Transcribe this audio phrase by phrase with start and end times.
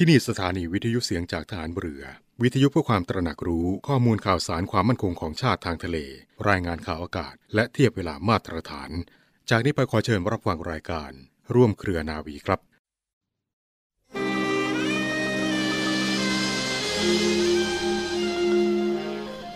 [0.00, 2.04] ที่นี่สถานีวิทยุเสียงจากฐานเรือ
[2.42, 5.98] วิทยุเพื่อความตระหนักรู้ข้อมูลข่าวสารความมั่นคงของชาติทางทะเล
[6.48, 8.90] รายงานข่าวอากาศ และเทียบเวลามาตรฐาน
[9.50, 11.10] จากนี้ไปขอเชิญรับฟังรายการ
[11.54, 12.60] ร่วมเครือนาวีครับ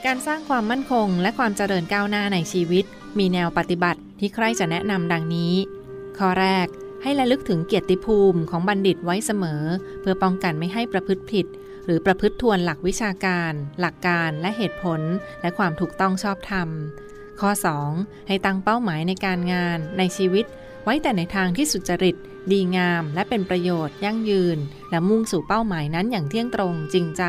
[0.06, 2.84] การสร้างความมั่นคงและความเจริญก้าวหน้าในชีวิต
[3.18, 5.54] มีแนวปฏิบัติที่ใครจะแนะนำดังนี้
[6.18, 6.66] ข้อแรก
[7.02, 9.62] ให้ระลึกถึงเกียรติภูมิของบัณฑิตไว้เสมอ
[10.00, 11.46] เพื่อป้องกันไม่ให้ประพฤติผิด
[11.86, 15.00] หรือประพฤติทวนหลักวิชาการ หลักการและเหตุผล
[15.42, 16.68] และความถูกต้องชอบธรรม
[17.40, 17.50] ข้อ
[17.88, 18.28] 2.
[18.28, 20.44] ให้ตั้งเป้าหมายในการงานในชีวิต
[20.84, 22.16] ไว้แต่ในทางที่สุจริต
[22.52, 24.58] ดีงาม และเป็นประโยชน์ ยั่งยืน
[24.90, 27.24] และมุ่งสู่เป้าหมายนั้นอย่างเที่ยงตรงจริงใจ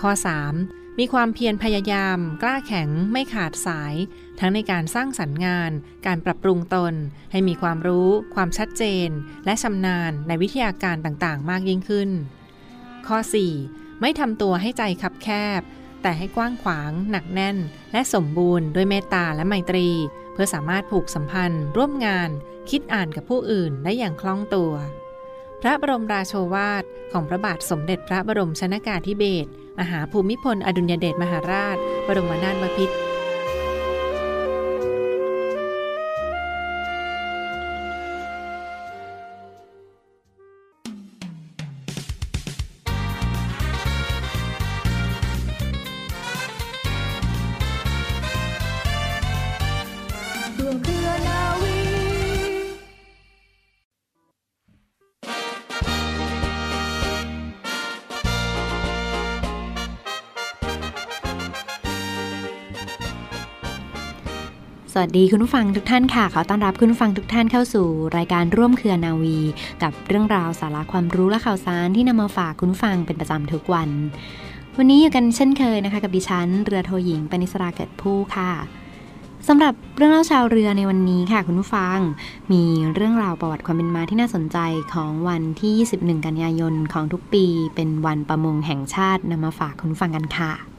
[0.00, 0.10] ข้อ
[0.54, 0.98] 3.
[0.98, 3.94] มีความเพียรพยายาม กล้าแข็งไม่ขาดสาย
[4.38, 5.70] ทั้งในการสร้างสรรค์งาน
[6.06, 6.94] การปรับปรุงตน
[7.32, 9.08] ให้มีความรู้ ความชัดเจน
[9.44, 12.10] และชำนาญในวิทยาการต่างๆ มากยิ่งขึ้น
[13.06, 13.18] ข้อ
[13.60, 14.00] 4.
[14.00, 15.28] ไม่ทำตัวให้ใจคับแค
[15.60, 15.62] บ
[16.02, 17.56] แต่ให้กว้างขวาง หนักแน่น
[17.92, 19.88] และสมบูรณ์ด้วยเมตตาและไมตรี
[20.32, 22.30] เพื่อสามารถผูกสัมพันธ์ ร่วมงาน
[22.70, 24.72] คิดอ่านกับผู้อื่นได้อย่างคล่องตัว
[25.62, 33.07] พระบรมราโชวาทของพระบาทสมเด็จพระบรมชนากาธิเบศรมหาภูมิพล อดุลยเดชมหาราช บรมนาถบพิตร
[64.98, 69.38] วัสดีคุณผู้ฟังทุกท่านค่ะ ขอต้อนรับคุณผู้ฟังทุกท่านเข้าสู่รายการร่วมเครือนาวี
[69.82, 73.88] กับเรื่องราวสาระความรู้และข่าวสารที่นำมาฝากคุณผู้ฟังเป็นประจำทุกวัน
[74.78, 78.52] วันนี้อยู่กันเช่นเคยนะคะ กับดิฉันเรือโทหญิงปณิสราเกิดผู้ค่ะ
[79.48, 81.98] สำหรับเรื่องเล่าชาวเรือในวันนี้ค่ะคุณผู้ฟัง
[82.52, 82.62] มี
[82.94, 84.58] เรื่องราวประวัติความเป็นมาที่น่าสนใจ
[84.94, 87.44] ของวันที่ 21 กันยายนของทุกปี
[87.74, 90.77] เป็นวันประมงแห่งชาตินำมาฝากคุณฟังกันค่ะ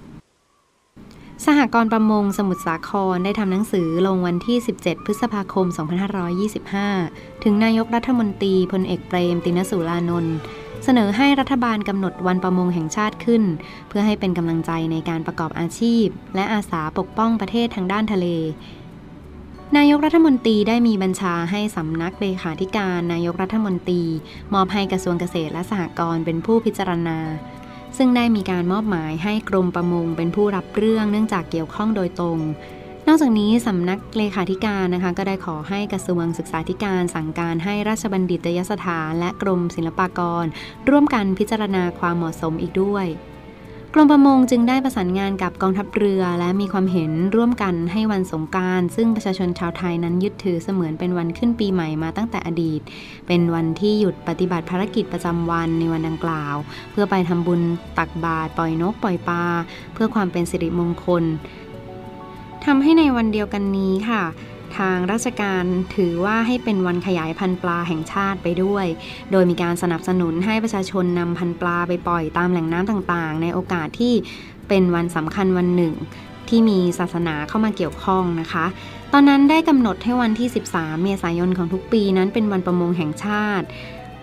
[1.45, 5.65] สหกรณ์ประมงสมุทรสาครได้ทำหนังสือลงวันที่ 17 พฤษภาคม
[6.89, 10.35] 2525 ถึงนายกรัฐมนตรีพลเอกเปรมตินสุรานนท์
[10.83, 13.43] เสนอให้รัฐบาลกำหนดวันประมงแห่งชาติขึ้น
[13.87, 16.05] เพื่อให้เป็นกำลังใจในการประกอบอาชีพ
[16.35, 18.27] และอาสาปกป้องประเทศทางด้านทะเล
[19.77, 24.03] นายกรัฐมนตรีได้มีบัญชาให้สำนักเลขาธิการ นายกรัฐมนตรี
[24.53, 27.17] มอบให้กระทรวงเกษตรและสหกรณ์เป็นผู้พิจารณา
[27.97, 32.39] ซึ่งได้มีการมอบหมายให้กรมประมงเป็นผู้รับเรื่องเนื่องจากเกี่ยวข้องโดยตรง
[33.07, 40.45] นอกจากนี้สำนักเลขาธิการนะคะก็ได้ขอให้กระทรวงศึกษาธิการสั่งการให้ราชบัณฑิตยสถาน และกรมศิลปากร
[40.89, 43.05] ร่วมกันพิจารณาความเหมาะสมอีกด้วย
[43.93, 52.81] กรมประมงจึงได้ประสานงานกับกองทัพเรือ และมีความเห็นร่วมกันให้วันสงการ ซึ่งประชาชนชาวไทยนั้นยึดถือเสมือนเป็นวันขึ้นปีใหม่มาตั้งแต่อดีต
[53.27, 56.55] เป็นวันที่หยุดปฏิบัติภารกิจประจำวันในวันดังกล่าว
[56.91, 57.61] เพื่อไปทำบุญ
[57.97, 59.43] ตักบาตรปล่อยนกปล่อยปลา
[59.93, 61.23] เพื่อความเป็นสิริมงคล
[62.65, 64.23] ทำให้ในวันเดียวกันนี้ค่ะ
[64.77, 65.63] ทางราชการ
[65.95, 68.85] ถือว่าให้เป็นวันขยายพันธุ์ปลาแห่งชาติไปด้วย
[69.31, 74.13] โดยมีการสนับสนุนให้ประชาชนนำพันธุ์ปลาไปปล่อยตามแหล่งน้ำต่างๆ ในโอกาสที่
[74.69, 75.93] เป็นวันสำคัญวันหนึ่ง
[76.49, 78.65] ที่มีศาสนาเข้ามาเกี่ยวข้องนะคะ
[79.13, 83.65] ตอนนั้นได้กำหนดให้วันที่ 13 เมษายนของทุกปีนั้นเป็นวันประมงแห่งชาติ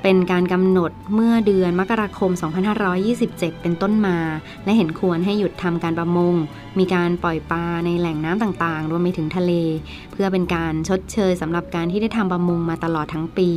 [0.02, 2.30] เป็นการกำหนดเมื่อเดือนมกราคม
[2.96, 4.18] 2527 เป็นต้นมา
[4.64, 6.34] และเห็นควรให้หยุดทำการประมง
[6.78, 9.52] มีการปล่อยปลาในแหล่งน้ำต่างๆ รวมไปถึงทะเล
[10.12, 13.50] เพื่อเป็นการชดเชยสำหรับการที่ได้ทำประมงมาตลอดทั้งปี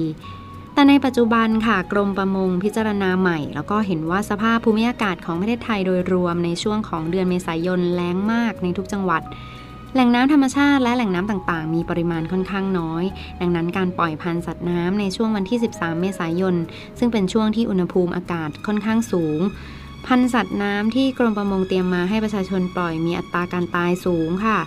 [0.73, 9.21] แต่ในปัจจุบันค่ะกรมประมงพิจารณาใหม่ แล้วก็เห็นว่าสภาพภูมิอากาศของประเทศไทยโดยรวมในช่วงของเดือนเมษายนแล้งมากในทุกจังหวัด
[9.93, 13.03] แหล่งน้ำธรรมชาติและแหล่งน้ำต่างๆ มีปริมาณค่อนข้างน้อย
[13.41, 16.55] ดังนั้นการปล่อยพันธุ์สัตว์น้ำในช่วงวันที่ 13 เมษายน
[16.99, 19.39] ซึ่งเป็นช่วงที่อุณหภูมิอากาศค่อนข้างสูง
[20.05, 24.59] พันธุ์สัตว์น้ำที่กรมประมงเตรียมมาให้ประชาชนปล่อยมีอัตราการตายสูงค่ะ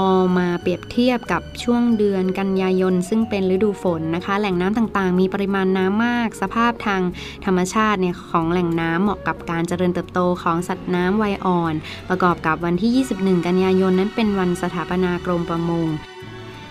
[0.00, 0.02] อ
[0.38, 7.02] มาเปรียบเทียบกับช่วงเดือนกันยายน ซึ่งเป็นฤดูฝนนะคะ แหล่งน้ำต่างๆ มีปริมาณน้ำมาก สภาพทาง
[7.44, 11.74] ธรรมชาติเนี่ยของแหล่งน้ำเหมาะกับการเจริญเติบโตของสัตว์น้ำวัยอ่อน
[12.08, 15.88] ประกอบกับวันที่ 21 กันยายนนั้นเป็นวันสถาปนากรมประมง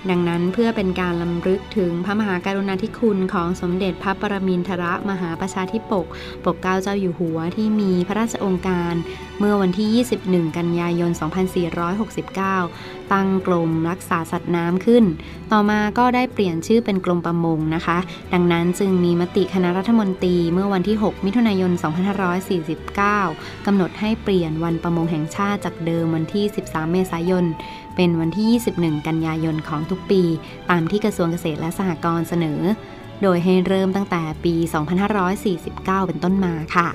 [0.10, 6.06] ดังนั้นเพื่อเป็นการลำลึกถึงพระมหาการุณาธิคุณของสมเด็จพระปรมินทรมหาประชาธิปก
[6.46, 8.94] ปกเกล้าเจ้าอยู่หัวที่มีพระราชองค์การ
[9.40, 11.12] เมื่อวันที่ 21 กันยายน
[12.31, 15.04] 2469 ตั้งกรมรักษาสัตว์น้ำขึ้น
[15.51, 17.98] ต่อมาก็ได้เปลี่ยนชื่อเป็นกรมประมงนะคะ
[18.34, 21.72] ดังนั้นจึงมีมติคณะรัฐมนตรีเมื่อวันที่ 6 มิถุนายน
[22.50, 27.46] 2549 กำหนดให้เปลี่ยนวันประมงแห่งชาติจากเดิมวันที่ 13 เมษายน
[28.01, 28.48] เป็นวันที่
[28.81, 30.22] 21 กันยายนของทุกปี
[30.69, 32.60] ตามที่กระทรวงเกษตรและสหกรณ์เสนอ
[33.22, 34.54] โดยให้เริ่มตั้งแต่ปี
[35.12, 36.90] 2549 เป็นต้นมาค่ะ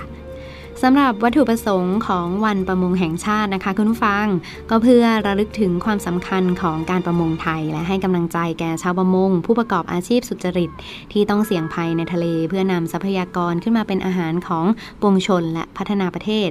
[0.83, 4.27] สำหรับวัตถุประสงค์ของวันประมงแห่งชาตินะคะคุณผู้ฟัง
[4.71, 10.71] ก็เพื่อระลึกถึงความสำคัญของการประมงไทย และให้กำลังใจแก่ชาวประมง ผู้ประกอบอาชีพสุจริต
[11.13, 14.65] ที่ต้องเสี่ยงภัยในทะเล เพื่อนำทรัพยากรขึ้นมาเป็นอาหารของ
[15.01, 16.51] ปวงชนและพัฒนาประเทศ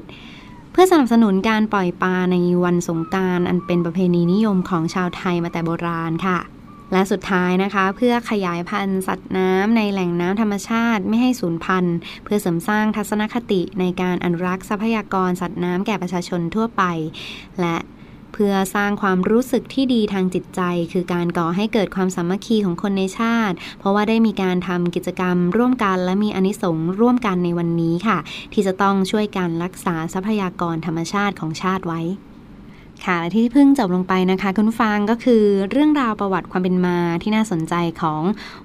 [0.73, 6.39] เพื่อสนับสนุนการปล่อยปลาในวันสงการอันเป็นประเพณีนิยมของชาวไทยมาแต่โบราณค่ะ
[6.91, 16.83] และสุดท้ายนะคะ เพื่อขยายพันธุ์สัตว์น้ำในแหล่งน้ำธรรมชาติไม่ให้สูญพันธุ์ เพื่อเสริมสร้างทัศนคติในการอนุรักษ์ทรัพยากรสัตว์น้ำแก่ประชาชนทั่วไป
[17.59, 17.75] และ
[18.33, 28.17] เพื่อสร้างความรู้สึกที่ดีทางจิตใจ คือการก่อให้เกิดความสามัคคีของคนในชาติ เพราะว่าได้มีการทำกิจกรรมร่วมกันและมีอนิสงส์ร่วมกันในวันนี้ค่ะ
[28.53, 32.01] ที่จะต้องช่วยกันรักษาทรัพยากรธรรมชาติของชาติไว้
[33.05, 38.21] ค่ะและที่เพิ่งจบลงไปนะคะ คุณฟังก็คือเรื่องราวประวัติความเป็นมาที่น่าสนใจของ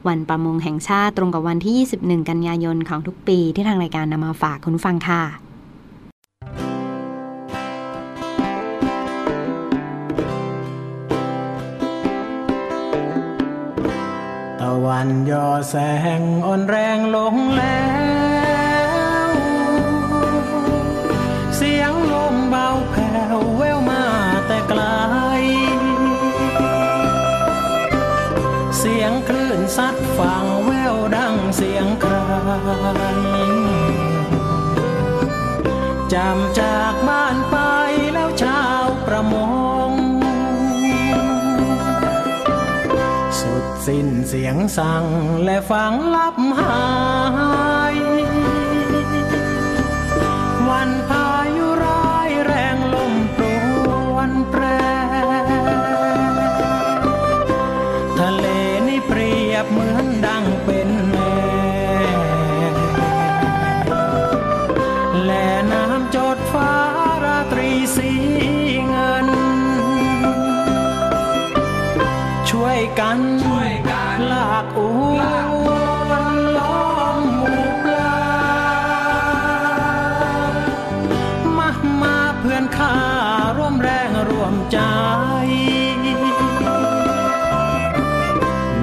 [0.07, 5.48] วันประมงแห่งชาติตรงกับวันที่ 21 กันยายนของทุกปีที่ทางรายการนำมาฝากคุณฟังค่ะ
[15.01, 15.77] วันย่อแส
[16.21, 17.83] งอ่อนแรงลงแล้
[19.29, 19.31] ว
[21.57, 24.05] เสียงลมเบาแผ่วแววมา
[24.47, 24.83] แต่ไกล
[28.79, 32.15] เสียงคลื่นซัดฝั่งแววดังเสียงใคร
[36.13, 37.37] จำจากบ้าน
[43.89, 45.05] สิ้นเสียงสั่ง
[45.45, 46.83] และฟังลับหา
[47.95, 47.97] ย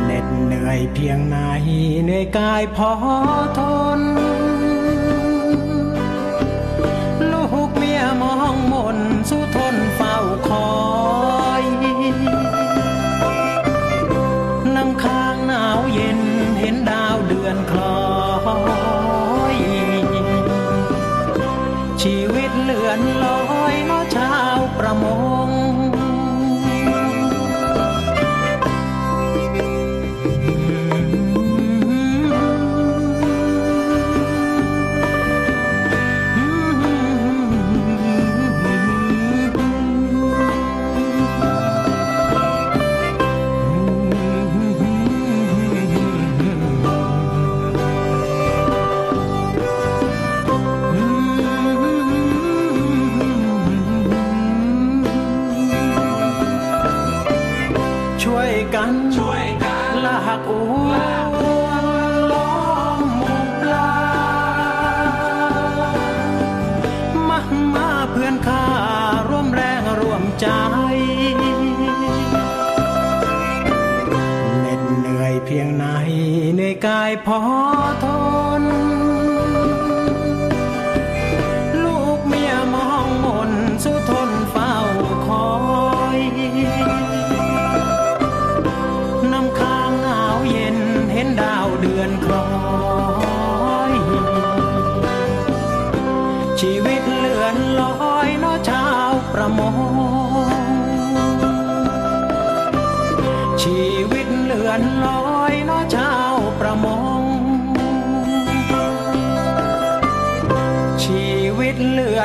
[0.04, 1.38] เหน็ดเหนื่อยเพียงไหน
[2.04, 2.92] เหนื่อยกายพอ
[3.60, 3.62] ท
[3.98, 4.00] น
[7.32, 8.98] ลูกเมียมองมน
[9.30, 10.16] สู้ทนเฝ้า
[10.48, 10.95] คอย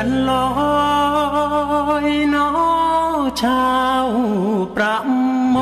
[0.03, 0.47] กันลอ
[2.05, 2.49] ยน้อ
[3.41, 3.65] ชา
[4.05, 4.07] ว
[4.75, 4.97] ประ
[5.55, 5.57] ม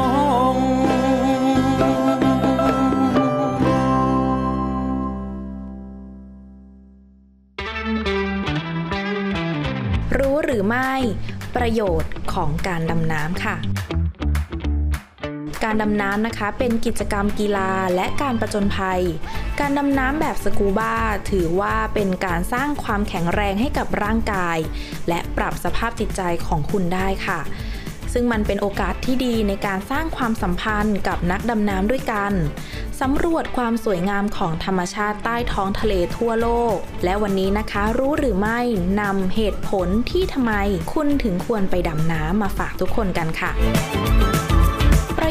[0.54, 0.56] ง
[10.18, 10.94] รู้หรือไม่
[11.56, 13.56] ประโยชน์ของการดำน้ำค่ะ
[15.64, 19.02] การดำน้ำนะคะเป็นกิจกรรมกีฬาและการประจนภัย
[19.60, 20.96] การดำน้ำแบบสกูบ้า
[21.32, 24.58] ถือว่าเป็นการสร้างความแข็งแรงให้กับร่างกาย
[25.10, 27.40] และปรับสภาพจิตใจของคุณได้ค่ะ
[28.14, 32.32] ซึ่งมันเป็นโอกาสที่ดีในการสร้างความสัมพันธ์กับนักดำน้ำด้วยกัน
[33.02, 38.60] สำรวจความสวยงามของธรรมชาติใต้ท้องทะเลทั่วโลก และวันนี้นะคะรู้หรือไม่
[39.02, 40.54] นำเหตุผลที่ทำไม
[40.94, 43.52] คุณถึงควรไปดำน้ำมาฝากทุกคนกันค่ะ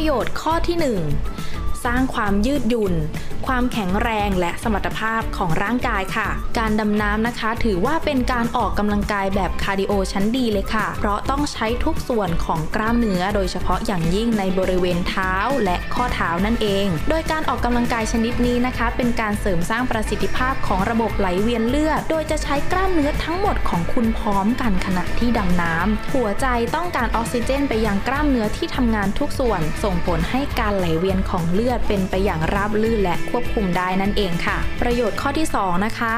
[0.00, 0.76] ประโยชน์ข้อที่
[1.38, 2.94] 1 สร้างความยืดหยุ่น
[3.48, 6.28] ความแข็งแรงและสมรรถภาพของร่างกายค่ะ
[6.58, 36.14] การดำน้ำนะคะ ถือว่าเป็นการออกกำลังกายแบบคาร์ดิโอชั้นดีเลยค่ะ เพราะต้องใช้ทุกส่วนของกล้ามเนื้อ โดยเฉพาะอย่างยิ่งในบริเวณเท้าและข้อเท้านั่นเอง โดยการออกกำลังกายชนิดนี้นะคะ เป็นการเสริมสร้างประสิทธิภาพของระบบไหลเวียนเลือด โดยจะใช้กล้ามเนื้อทั้งหมดของคุณพร้อมกันขณะที่ดำน้ำหัวใจต้องการออกซิเจน ไปยังกล้ามเนื้อที่ทำงานทุกส่วน ส่งผลให้การไหลเวียนของเลือดเป็นไปอย่างราบรื่นและควบคุมได้นั่นเองค่ะ ประโยชน์ข้อที่ 2 นะคะ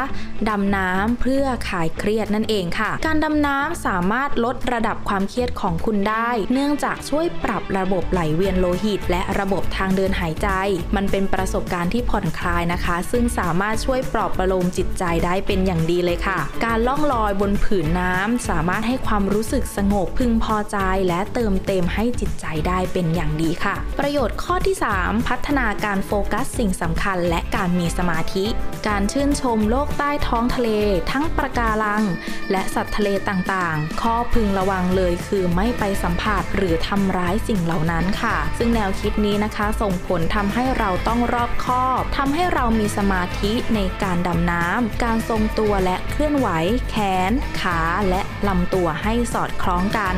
[0.49, 10.49] ดำน้ำเพื่อคลายเครียดนั่นเองค่ะ การดำน้ำสามารถลดระดับความเครียดของคุณได้ เนื่องจากช่วยปรับระบบไหลเวียนโลหิต และระบบทางเดินหายใจ
[10.97, 28.47] มันเป็นประสบการณ์ที่ผ่อนคลายนะคะ ซึ่งสามารถช่วยปลอบประโลมจิตใจได้เป็นอย่างดีเลยค่ะ การล่องลอยบนผืนน้ำสามารถให้ความรู้สึกสงบพึงพอใจ และเติมเต็มให้จิตใจได้เป็นอย่างดีค่ะ ประโยชน์ข้อที่ 3 พัฒนาการโฟกัสสิ่งสำคัญและการมีสมาธิ
[28.89, 30.71] การชื่นชมโลกใต้ท้องทะเล
[31.11, 32.05] ทั้งปะการัง
[32.51, 46.49] และสัตว์ทะเลต่างๆ ข้อพึงระวังเลยคือไม่ไปสัมผัสหรือทำร้ายสิ่งเหล่านั้นค่ะ ซึ่งแนวคิดนี้นะคะ ส่งผลทำให้เราต้องรอบคอบทำให้เรามีสมาธิในการดำน้ำการทรงตัวและเคลื่อนไหว
[46.91, 46.97] แข
[47.31, 50.17] น ขาและลำตัวให้สอดคล้องกัน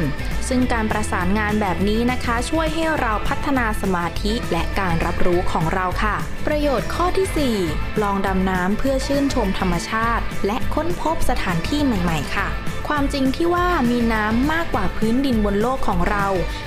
[0.48, 12.48] ซึ่งการประสานงานแบบนี้นะคะ ช่วยให้เราพัฒนาสมาธิและการรับรู้ของเราค่ะ ประโยชน์ข้อที่ 4 ลองดำน้ำเพื่อชื่นชมธรรมชาติ และค้นพบสถานที่ใหม่ ๆ ค่ะ
[12.88, 16.26] ความจริงที่ว่ามีน้ำมากกว่าพื้นดินบนโลกของเรา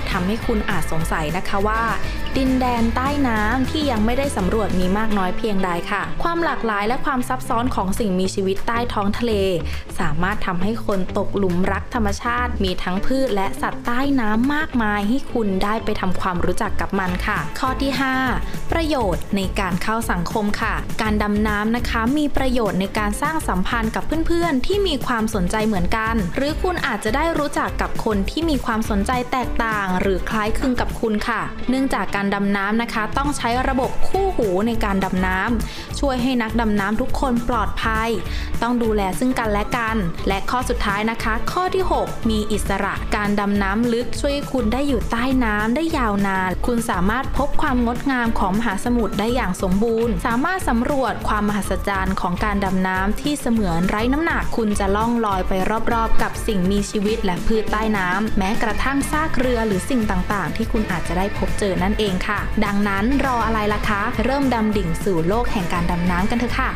[0.09, 1.83] ทำให้คุณอาจสงสัยนะคะว่า
[2.37, 9.33] ดินแดนใต้น้ำที่ยังไม่ได้สำรวจมีมากน้อยเพียงใดค่ะ ความหลากหลายและความซับซ้อนของสิ่งมีชีวิตใต้ท้องทะเล
[9.99, 17.91] สามารถทำให้คนตกหลุมรักธรรมชาติ มีทั้งพืชและสัตว์ใต้น้ำมากมายให้คุณได้ไปทำความรู้จักกับมันค่ะ ข้อที่
[18.31, 38.09] 5 ประโยชน์ในการเข้าสังคมค่ะ การดำน้ำนะคะมีประโยชน์ในการสร้างสัมพันธ์กับเพื่อนๆ ที่มีความสนใจเหมือนกัน หรือคุณอาจจะได้รู้จักกับคนที่มีความสนใจแตกต่าง หรือคล้ายคลึงกับคุณค่ะ เนื่องจากการดำน้ำนะคะ ต้องใช้ระบบคู่หูในการดำน้ำช่วยให้นักดำน้ำทุกคนปลอดภัย
[38.61, 55.53] ต้องดูแลซึ่งกันและกัน และข้อสุดท้ายนะคะ ข้อที่ 6 มีอิสระการดำน้ำลึกช่วยคุณได้อยู่ใต้น้ำได้ยาวนาน คุณสามารถพบความงดงามของมหาสมุทรได้อย่างสมบูรณ์ สามารถสำรวจความมหัศจรรย์ของการดำน้ำที่เสมือนไร้น้ำหนักคุณจะล่องลอยไป
[55.93, 66.69] รอบๆ กับสิ่งมีชีวิตและพืชใต้น้ำแม้กระทั่งซากเรือหรือสิ่งต่างๆ ที่คุณอาจจะได้พบเจอนั่นเองค่ะ ดังนั้นรออะไรล่ะคะ เริ่มดำดิ่งสู่โลกแห่งการดำน้ำกันเถอะค่ะ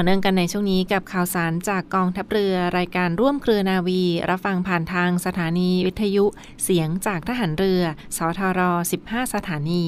[0.00, 6.24] ต่อเนื่องกันในช่วงนี้กับข่าวสารจากกองทัพเรือ รายการร่วมเครือนาวี รับฟังผ่านทางสถานีวิทยุ
[6.64, 7.82] เสียงจากทหารเรือ
[8.16, 8.60] สทร
[9.00, 9.80] 15 สถานี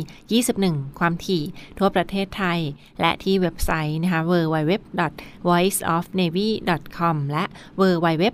[0.47, 1.43] 21 ความถี่
[1.79, 2.61] ทั่วประเทศไทย
[3.01, 7.45] และที่เว็บไซต์นะคะ www.voiceofnavy.com และ
[7.81, 8.25] www.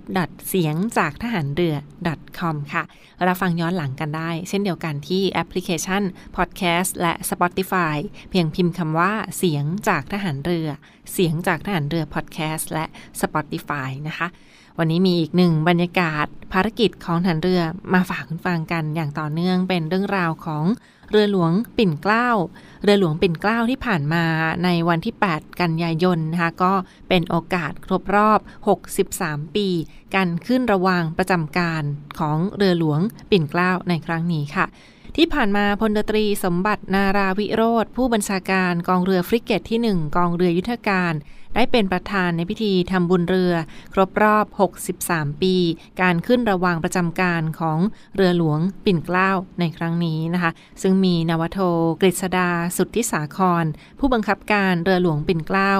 [0.49, 1.75] เสียงจากทหารเรือ
[2.39, 2.83] .com ค่ะ
[3.27, 6.03] รับฟังย้อนหลังกันได้ เช่นเดียวกันที่แอปพลิเคชัน
[6.35, 7.97] Podcast และ Spotify
[8.29, 10.69] เพียงพิมพ์คำว่าเสียงจากทหารเรือ
[11.13, 12.85] เสียงจากทหารเรือพอดแคสต์และ
[13.21, 14.27] Spotify นะคะ
[14.77, 17.61] วันนี้มีอีกหนึ่งบรรยากาศภารกิจของทหารเรือ
[17.93, 20.63] มาฝากคุณฟังกันอย่างต่อเนื่องเป็นเรื่องราวของ
[21.11, 22.29] เรือหลวงปิ่นเกล้า
[22.83, 24.25] เรือหลวงปิ่นเกล้าที่ผ่านมา
[24.63, 26.73] ในวันที่ 8 กันยายนนะคะก็
[27.09, 28.39] เป็นโอกาสครบรอบ
[28.97, 29.67] 63 ปี
[30.15, 31.83] การขึ้นระวางประจำการ
[32.19, 32.99] ของเรือหลวง
[33.31, 34.65] ปิ่นเกล้าในครั้งนี้ค่ะ
[35.15, 41.15] ที่ผ่านมาพลตรีสมบัตินาราวิโรธผู้บัญชาการกองเรือฟริกเกตที่ 1 กองเรือยุทธการ
[41.55, 43.53] ได้เป็นประธานในพิธีทำบุญเรือ
[43.93, 44.45] ครบรอบ
[44.95, 45.55] 63 ปี
[46.01, 47.79] การขึ้นระวางประจำการของ
[48.15, 50.51] เรือหลวงปิ่นเกล้าในครั้งนี้นะคะ
[50.81, 51.59] ซึ่งมีนวโท
[52.01, 53.65] กฤษดา สุทธิสาคร
[53.99, 55.73] ผู้บังคับการเรือหลวงปิ่นเกล้า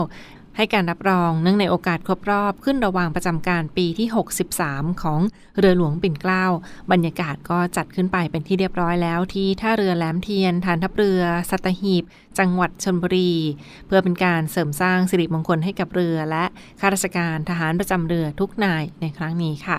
[0.57, 4.07] ให้การรับรองเนื่องในโอกาสครบรอบขึ้นระหว่างประจำการปีที่
[4.55, 5.19] 63 ของ
[5.57, 6.45] เรือหลวงปิ่นเกล้า
[6.91, 12.03] บรรยากาศก็จัดขึ้นไปเป็นที่เรียบร้อยแล้วที่ท่าเรือแหลมเทียน ฐานทัพเรือ สัตหีบ
[12.39, 13.33] จังหวัดชนบุรี
[13.87, 16.45] เพื่อเป็นการเสริมสร้างสิริมงคลให้กับเรือและ
[16.79, 19.77] ข้าราชการทหารประจำเรือทุกนายในครั้งนี้ค่ะ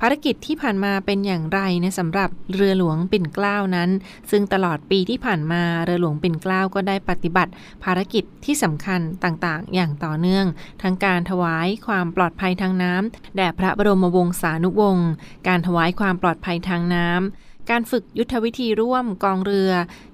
[0.00, 3.90] ภารกิจที่ผ่านมาเป็นอย่างไรนะสำหรับเรือหลวงปิ่นเกล้านั้น
[4.30, 7.52] ซึ่งตลอดปีที่ผ่านมาเรือหลวงปิ่นเกล้าก็ได้ปฏิบัติ
[7.84, 10.46] ภารกิจที่สำคัญต่างๆ อย่างต่อเนื่อง
[10.82, 15.10] ทั้งการถวายความปลอดภัยทางน้ำแด่พระบรมวงศานุวงศ์
[15.48, 19.72] การถวายความปลอดภัยทางน้ำการฝึกยุทธวิธีร่วมกองเรือ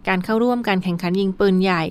[0.09, 1.83] การเข้าร่วมการแข่งขันยิงปืนใหญ่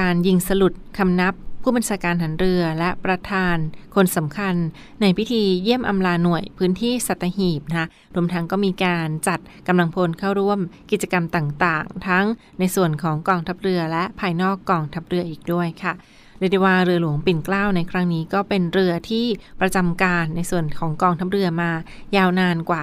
[0.00, 3.56] การยิงสลุดคำนับ ผู้บัญชาการหันเรือและประธาน
[3.94, 4.54] คนสำคัญ
[5.00, 10.58] ในพิธีเยี่ยมอำลาหน่วยพื้นที่สัตหีบนะคะรวมทั้งก็มีการจัดกำลังพลเข้าร่วม
[10.90, 12.26] กิจกรรมต่างๆ ทั้ง
[12.58, 15.94] ในส่วนของกองทัพเรือและภายนอกกองทัพเรืออีกด้วยค่ะ
[16.38, 19.26] เรียกได้ว่าเรือหลวงปิ่นเกล้าในครั้งนี้ก็เป็นเรือที่
[19.60, 21.70] ประจำการในส่วนของกองทัพเรือมา
[22.16, 22.82] ยาวนานกว่า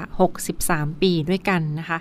[0.49, 1.97] 63 ปีด้วยกันนะคะ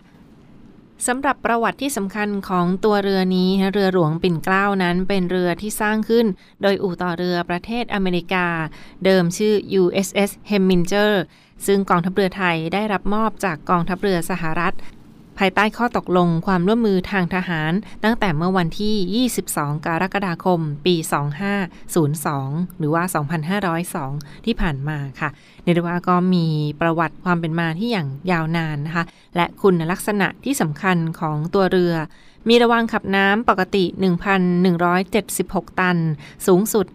[1.07, 6.27] สำหรับประวัติที่สำคัญของตัวเรือนี้ เรือหลวงปิ่นเกล้านั้นเป็นเรือที่สร้างขึ้น
[6.63, 8.47] โดยอู่ต่อเรือประเทศอเมริกา
[9.05, 11.13] เดิมชื่อ USS Heminger
[11.67, 14.75] ซึ่งกองทัพเรือไทยได้รับมอบจากกองทัพเรือสหรัฐ
[15.39, 17.73] ภายใต้ข้อตกลงความร่วมมือทางทหาร
[18.05, 20.95] ตั้งแต่เมื่อวันที่ 22 กรกฎาคม ปี
[22.03, 23.03] 2502 หรือว่า
[23.91, 25.29] 2502 ที่ผ่านมาค่ะ
[25.63, 26.47] เนรว่าก็มี
[26.81, 29.05] ประวัติความเป็นมาที่อย่างยาวนานนะคะ
[29.37, 31.95] และคุณลักษณะที่สำคัญของตัวเรือ
[32.49, 33.85] มีระวางขับน้ำปกติ
[34.63, 35.99] 1,176 ตัน
[36.47, 36.87] สูงสุด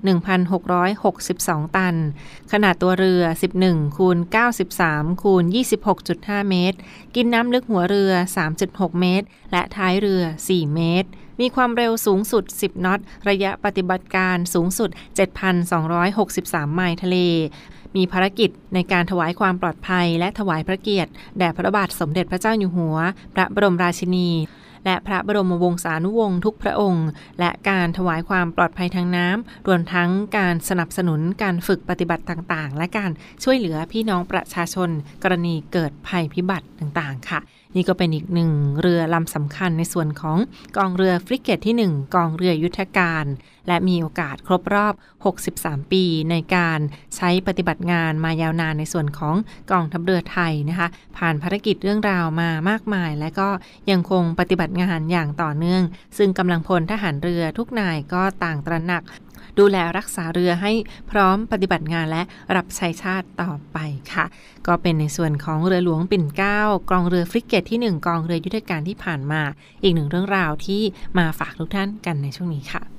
[0.83, 1.95] 1,662 ตัน
[2.51, 3.23] ขนาดตัวเรือ
[3.61, 4.17] 11คูณ
[4.69, 5.43] 93คูณ
[5.97, 6.77] 26.5 เมตร
[7.15, 8.13] กินน้ำลึกหัวเรือ
[8.57, 14.89] 3.6 เมตร และท้ายเรือ 4 เมตรมีความเร็วสูงสุด 10 นอต ระยะปฏิบัติการสูงสุด
[15.63, 17.17] 7,263 ไมล์ทะเล
[17.95, 22.97] มีภารกิจในการถวายความปลอดภัยและถวายพระเกียรติ แด่พระบาทสมเด็จพระเจ้าอยู่หัว
[23.35, 24.29] พระบรมราชินี
[24.85, 27.07] และพระบรมวงศานุวงศ์ทุกพระองค์
[27.39, 33.11] และการถวายความปลอดภัยทางน้ำรวมทั้งการสนับสนุนการฝึกปฏิบัติต่างๆ และการ
[33.43, 34.89] ช่วยเหลือพี่น้องประชาชน
[35.23, 37.39] กรณีเกิดภัยพิบัติต่างๆ ค่ะ
[37.75, 38.51] นี่ก็เป็นอีกหนึ่ง
[38.81, 40.37] เรือลำสำคัญในส่วนของ
[40.77, 43.25] กองเรือฟริกเกตที่ 1 กองเรือยุทธการ
[43.69, 44.93] และมีโอกาสครบรอบ
[45.43, 46.79] 63 ปีในการ
[47.15, 49.35] ใช้ปฏิบัติงานมายาวนานในส่วนของ
[49.71, 53.49] กองทัพเรือไทยนะคะ ผ่านภารกิจเรื่องราวมามากมาย และก็
[53.91, 55.83] ยังคงปฏิบัติงานอย่างต่อเนื่อง
[56.17, 59.03] ซึ่งกำลังพลทหารเรือทุกนายก็ต่างตระหนัก
[59.59, 60.71] ดูแลรักษาเรือให้
[61.11, 62.23] พร้อมปฏิบัติงานและ
[62.55, 63.77] รับใช้ชาติต่อไป
[64.13, 64.25] ค่ะ
[64.67, 69.41] ก็เป็นในส่วนของเรือหลวงปิ่นเก้ากองเรือฟริกเกตที่ 1 กองเรือยุทธการที่ผ่านมา
[69.83, 70.81] อีกหนึ่งเรื่องราวที่
[71.17, 72.98] มาฝากทุกท่านกันในช่วงนี้ค่ะ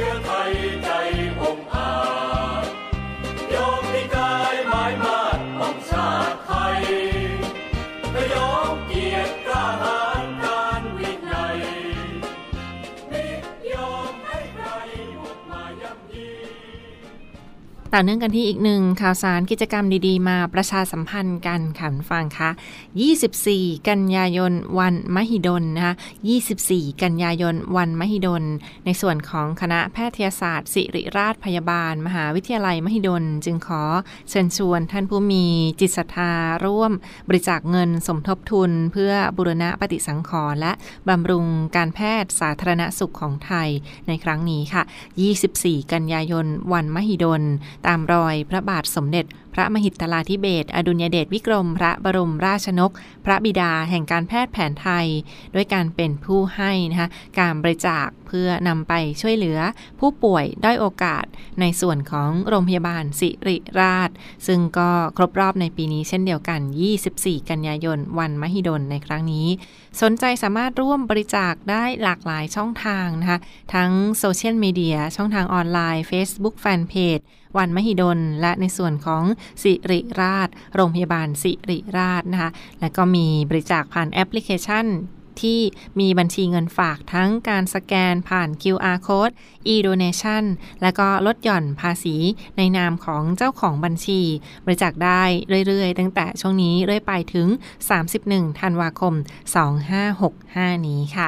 [17.95, 22.49] ต่อเนื่องกันที่อีกหนึ่งข่าวสารกิจกรรมดีๆ มาประชาสัมพันธ์กันขันฟังคะ
[23.19, 25.95] 24 กันยายนวันมหิดลนะคะ
[26.47, 28.43] 24 กันยายนวันมหิดล
[28.85, 33.83] ในส่วนของคณะแพทยศาสตร์ ศิริราชพยาบาล มหาวิทยาลัยมหิดล จึงขอ
[34.29, 35.45] เชิญชวนท่านผู้มี
[35.79, 36.31] จิตศรัทธา
[36.65, 36.91] ร่วม
[37.27, 40.71] บริจาคเงินสมทบทุน เพื่อบุรณะปฏิสังขรณ์และ
[41.09, 43.69] บำรุงการแพทย์สาธารณสุขของไทย
[44.07, 44.83] ในครั้งนี้ค่ะ
[45.37, 47.43] 24 กันยายนวันมหิดล
[47.87, 52.91] ตามรอยพระบาทสมเด็จ พระมหิตลาธิเบศอดุลยเดชวิกรม พระบรมราชนก
[53.25, 55.07] พระบิดาแห่งการแพทย์แผนไทย
[55.55, 57.09] ด้วยการเป็นผู้ให้นะคะ
[57.39, 59.59] การบริจาคเพื่อนำไปช่วยเหลือ
[59.99, 61.25] ผู้ป่วยด้อยโอกาส
[61.61, 64.09] ในส่วนของโรงพยาบาลสิริราช
[64.47, 66.59] ซึ่งก็ครบรอบในปีนี้เช่นเดียวกัน
[67.05, 69.47] 24 กันยายน วันมหิดลในครั้งนี้
[70.01, 73.39] สนใจสามารถร่วมบริจาคได้หลากหลายช่องทางนะคะ
[73.73, 77.23] ทั้งโซเชียลมีเดีย ช่องทางออนไลน์ Facebook Fanpage
[77.57, 79.23] วันมหิดล และในส่วนของ
[79.63, 84.87] สิริราช โรงพยาบาลสิริราชนะคะ และก็มีบริจาคผ่านแอปพลิเคชัน
[85.41, 85.59] ที่
[85.99, 89.33] มีบัญชีเงินฝากทั้งการสแกนผ่าน QR code
[89.73, 90.43] e-donation
[90.81, 92.15] และก็ลดหย่อนภาษี
[92.57, 94.21] ในนามของเจ้าของบัญชี
[94.65, 95.21] บริจาคได้
[95.67, 97.47] เรื่อยๆ ตั้งแต่ช่วงนี้เรื่อยไปถึง
[98.03, 99.13] 31 ธันวาคม
[99.99, 101.27] 2565 นี้ค่ะ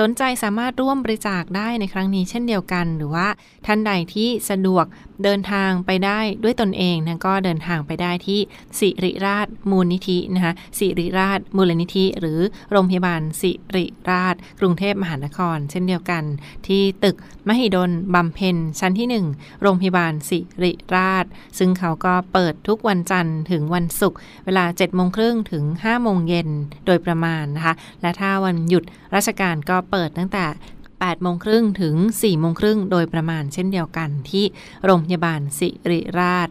[0.00, 3.28] สนใจสามารถร่วมบริจาคได้ในครั้งนี้เช่นเดียวกัน หรือว่า
[3.66, 4.86] ท่านใดที่สะดวก
[5.24, 8.40] เดินทางไปได้ด้วยตนเองนะก็เดินทางไปได้ที่
[8.78, 16.24] สิริราชมูลนิธินะคะสิริราชมูลนิธิ หรือโรงพยาบาลสิริราช กรุงเทพมหานคร เช่นเดียวกัน
[16.66, 17.16] ที่ตึก
[17.48, 21.24] มหิดลบำเพ็ญชั้นที่ 1 โรงพยาบาลสิริราช
[21.58, 26.48] ซึ่งเขาก็เปิดทุกวันจันทร์ถึงวันศุกร์เวลา7โมงครึ่งถึง5โมงเย็น
[26.86, 30.46] โดยประมาณนะคะและถ้าวันหยุดราชการก็เปิดตั้งแต่
[30.88, 34.44] 8โมงครึ่งถึง4โมงครึ่งโดยประมาณเช่นเดียวกันที่
[34.84, 36.48] โรงพยาบาลสิริราช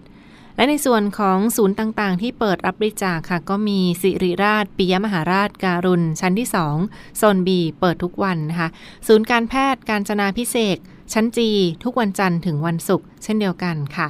[0.56, 6.48] และในส่วนของศูนย์ต่างๆ ที่เปิดรับบริจาคค่ะ ก็มีสิริราชปิยมหาราชการุณ ชั้นที่
[6.84, 8.69] 2 โซน B เปิดทุกวันนะคะ
[9.08, 10.78] ศูนย์การแพทย์การจนาพิเศษ
[11.13, 11.39] ชั้น G
[11.84, 14.08] ทุกวันจันทร์ถึงวันศุกร์เช่นเดียวกันค่ะ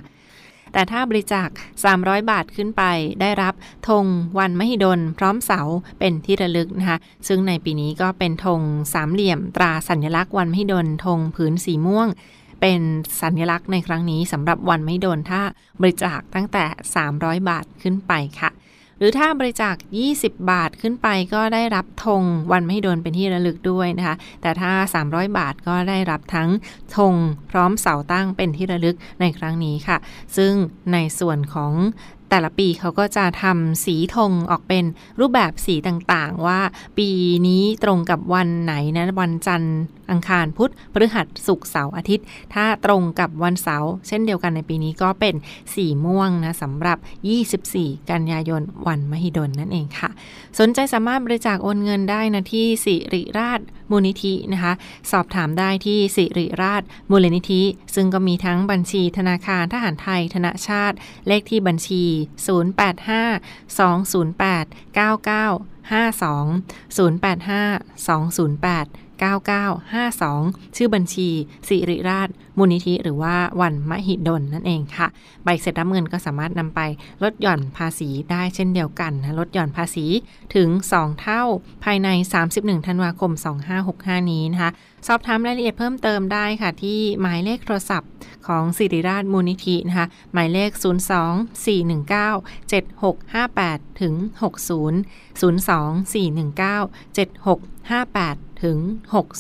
[0.74, 1.48] แต่ถ้าบริจาค
[1.90, 2.84] 300 บาทขึ้นไป
[3.22, 3.54] ได้รับ
[3.88, 4.06] ธง
[4.40, 5.62] วันมหิดล พร้อมเสา
[6.00, 8.60] เป็นที่ระลึกนะคะ ซึ่งในปีนี้ก็เป็นธง
[8.94, 12.08] สามเหลี่ยมตราสัญลักษณ์วันมหิดลธงผืนสีม่วง
[12.62, 12.82] เป็น
[13.22, 15.42] สัญลักษณ์ในครั้งนี้สำหรับวันไม่โดนถ้า
[15.82, 16.66] บริจาคตั้งแต่
[17.04, 18.50] 300 บาทขึ้นไปค่ะ
[18.98, 19.76] หรือถ้าบริจาค
[20.14, 24.72] 20 บาทขึ้นไปก็ได้รับธงวันไม่โดนเป็นที่ระลึกด้วยนะคะ แต่ถ้า
[25.06, 26.50] 300 บาทก็ได้รับทั้ง
[26.96, 27.16] ธง
[27.52, 29.98] พร้อมเสาตั้งเป็นที่ระลึกในครั้งนี้ค่ะ
[30.38, 30.54] ซึ่ง
[30.94, 31.74] ในส่วนของ
[32.36, 34.86] แต่ละปีเขาก็จะทำสีธงออกเป็น
[35.20, 36.60] รูปแบบสีต่างๆ ว่า
[36.98, 37.10] ปี
[37.48, 39.78] นี้ตรงกับวันไหนนะวันจันทร์
[40.12, 45.36] อังคารพุธพฤหัสศุกร์เสาร์อาทิตย์ ถ้าตรงกับวันเสาร์เช่นเดียวกันในปีนี้ก็เป็น
[45.74, 46.98] สีม่วงนะสำหรับ
[47.54, 50.10] 24 กันยายนวันมหิดลนั่นเองค่ะ
[50.60, 53.60] สนใจสามารถบริจาคโอนเงินได้นะที่สิริราช
[53.94, 54.74] มูลนิธินะคะ
[55.12, 57.64] สอบถามได้ที่สิริราชมูลนิธิ
[57.96, 60.96] ซึ่งก็มีทั้งบัญชีธนาคารทหารไทย ธนาชาติ
[61.28, 62.04] เลขที่บัญชี
[62.48, 65.44] 085 208 9952
[66.98, 71.30] 085 208 9952 ชื่อบัญชี
[71.68, 75.08] สิริราช มูลนิธิ หรือว่าวันมหิดลนั่นเองค่ะ
[75.44, 76.80] ใบเสร็จรับเงินก็สามารถนำไป
[77.24, 80.06] ลดหย่อนภาษีได้เช่นเดียวกันนะ ลดหย่อนภาษี
[80.56, 81.44] ถึง 2 เท่า
[81.84, 82.10] ภายใน
[82.48, 83.32] 31 ธันวาคม
[83.82, 84.72] 2565 นี้นะคะ
[85.08, 88.10] สอบถามรายละเอียดเพิ่มเติมได้ค่ะ ที่หมายเลขโทรศัพท์
[88.48, 90.84] ของสิริราชมูลนิธินะคะ หมายเลข 02
[91.66, 98.78] 419 7658ถึง60 02 419 7658ถึง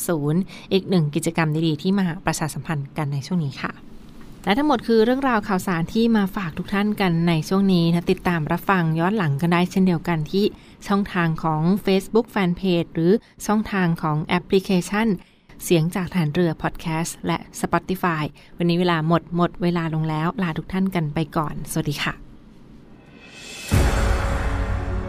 [0.05, 3.71] 60 อีกหนึ่งกิจกรรมดีๆ ที่มาประชาสัมพันธ์กันในช่วงนี้ค่ะ
[4.45, 10.45] และทั้งหมดคือเรื่องราวข่าวสารที่มาฝากทุกท่านกันในช่วงนี้นะติดตามรับฟังย้อนหลังกันได้เช่นเดียวกันที่
[10.87, 13.11] ช่องทางของ Facebook Fanpage หรือ
[13.45, 15.07] ช่องทางของแอปพลิเคชัน
[15.63, 18.23] เสียงจากฐานเรือพอดแคสต์และ Spotify
[18.57, 22.13] วันนี้เวลาหมดหมดเวลาลงแล้ว ลาทุกท่านกันไปก่อน สวัสดีค่ะ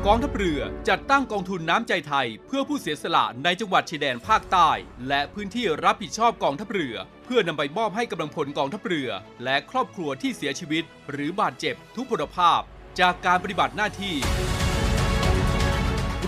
[0.06, 4.70] กองทัพเรือจัดตั้งกองทุนน้ำใจไทย เพื่อผู้เสียสละในจังหวัดชายแดนภาคใต้
[5.08, 9.08] และพื้นที่รับผิดชอบกองทัพเรือ เพื่อนำไปมอบให้กำลังพลกองทัพเรือ
[9.44, 12.60] และครอบครัวที่เสียชีวิต หรือบาดเจ็บทุกพลภาพ
[13.00, 14.14] จากการปฏิบัติหน้าที่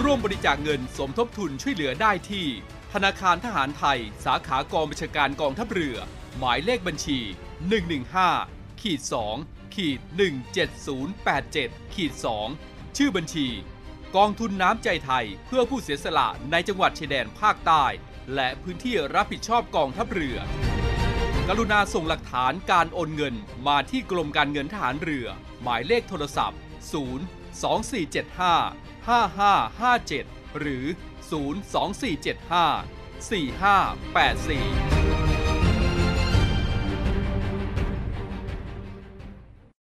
[0.02, 2.46] ร่วมบริจาคเงินสมทบทุนช่วยเหลือได้ที่
[2.92, 5.96] ธนาคารทหารไทย สาขากองบัญชาการกองทัพเรือ
[6.38, 7.18] หมายเลขบัญชี
[8.00, 9.00] 115ขีด
[9.38, 10.00] 2ขีด
[11.16, 12.12] 17087ขีด
[12.54, 13.46] 2ชื่อบัญชี
[14.16, 17.84] กองทุนน้ำใจไทยเพื่อผู้เสียสละในจังหวัดชายแดนภาคใต้
[18.34, 20.38] และพื้นที่รับผิดชอบกองทัพเรือ
[21.48, 23.34] กรุณาส่งหลักฐานการโอนเงิน
[23.68, 25.26] มาที่กรมการเงินทหารเรือ
[25.62, 26.58] หมายเลขโทรศัพท์
[26.92, 27.06] 0
[27.76, 30.84] 2475 5557 หรือ
[31.30, 32.84] 02475
[33.18, 34.95] 4584